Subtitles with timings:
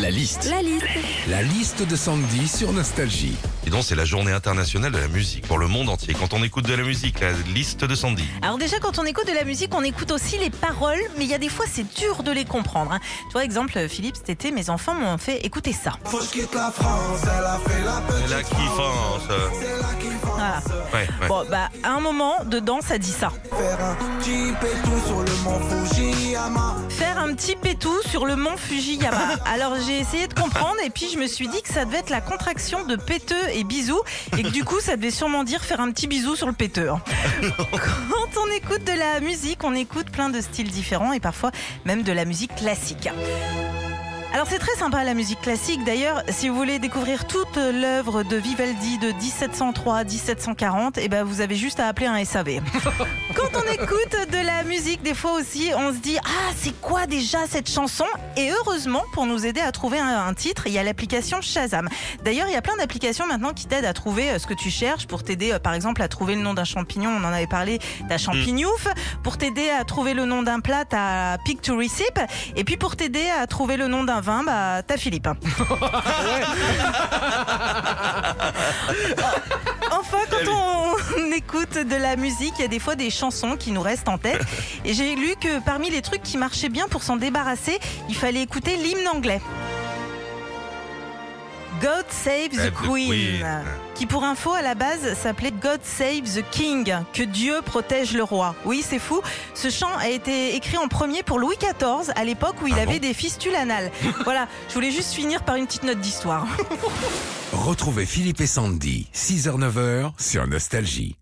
[0.00, 0.48] La liste.
[0.50, 0.84] La liste.
[1.28, 3.36] La liste de Sandy sur Nostalgie.
[3.66, 6.14] Et donc, c'est la journée internationale de la musique pour le monde entier.
[6.14, 8.24] Quand on écoute de la musique, la liste de Sandy.
[8.42, 11.30] Alors déjà, quand on écoute de la musique, on écoute aussi les paroles, mais il
[11.30, 12.92] y a des fois, c'est dur de les comprendre.
[12.92, 13.00] hein.
[13.28, 15.92] Tu vois, exemple, Philippe, cet été, mes enfants m'ont fait écouter ça.
[16.04, 19.22] Faut que je quitte la France, elle a fait la petite C'est la kiffance.
[19.28, 20.33] C'est la kiffance.
[20.94, 21.06] Voilà.
[21.06, 21.28] Ouais, ouais.
[21.28, 23.30] Bon, bah, à un moment, dedans, ça dit ça.
[23.50, 26.76] Faire un petit pétou sur le mont Fujiyama.
[26.88, 29.18] Faire un petit pétou sur le mont Fujiyama.
[29.52, 32.10] Alors j'ai essayé de comprendre et puis je me suis dit que ça devait être
[32.10, 34.00] la contraction de péteux et bisous
[34.38, 36.88] et que du coup ça devait sûrement dire faire un petit bisou sur le péteux.
[36.90, 37.00] hein.
[37.72, 41.50] Quand on écoute de la musique, on écoute plein de styles différents et parfois
[41.84, 43.08] même de la musique classique.
[44.34, 45.84] Alors c'est très sympa la musique classique.
[45.84, 51.54] D'ailleurs, si vous voulez découvrir toute l'œuvre de Vivaldi de 1703-1740, eh ben vous avez
[51.54, 52.58] juste à appeler un SAV.
[53.36, 57.06] Quand on écoute de la musique, des fois aussi, on se dit ah c'est quoi
[57.06, 58.06] déjà cette chanson?
[58.36, 61.88] Et heureusement, pour nous aider à trouver un, un titre, il y a l'application Shazam.
[62.24, 64.68] D'ailleurs, il y a plein d'applications maintenant qui t'aident à trouver euh, ce que tu
[64.68, 67.10] cherches, pour t'aider euh, par exemple à trouver le nom d'un champignon.
[67.10, 68.88] On en avait parlé, t'as champignouf.
[69.22, 72.20] Pour t'aider à trouver le nom d'un plat, t'as Pick to Receipt.
[72.56, 75.28] Et puis pour t'aider à trouver le nom d'un vin, bah t'as Philippe.
[79.90, 83.70] Enfin, quand on écoute de la musique, il y a des fois des chansons qui
[83.70, 84.42] nous restent en tête.
[84.84, 88.42] Et j'ai lu que parmi les trucs qui marchaient bien pour s'en débarrasser, il fallait
[88.42, 89.40] écouter l'hymne anglais.
[91.80, 93.46] God Save the the Queen, Queen.
[93.94, 98.22] qui pour info à la base s'appelait God Save the King, que Dieu protège le
[98.22, 98.54] roi.
[98.64, 99.20] Oui, c'est fou.
[99.54, 102.82] Ce chant a été écrit en premier pour Louis XIV à l'époque où il Ah
[102.82, 103.90] avait bon des fistules anales.
[104.24, 106.46] voilà, je voulais juste finir par une petite note d'histoire.
[107.52, 111.16] Retrouvez Philippe et Sandy, 6h-9h sur Nostalgie.